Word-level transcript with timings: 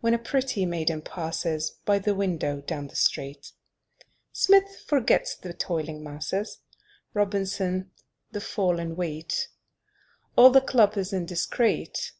When 0.00 0.14
a 0.14 0.20
pretty 0.20 0.64
maiden 0.66 1.02
passes 1.02 1.72
By 1.84 1.98
the 1.98 2.14
window 2.14 2.60
down 2.60 2.86
the 2.86 2.94
street. 2.94 3.50
Smith 4.30 4.84
forgets 4.86 5.34
the 5.34 5.52
"toiling 5.52 6.00
masses," 6.04 6.58
Robinson, 7.12 7.90
the 8.30 8.40
fall 8.40 8.78
in 8.78 8.94
wheat; 8.94 9.48
All 10.36 10.50
the 10.50 10.60
club 10.60 10.96
is 10.96 11.12
indiscret. 11.12 12.12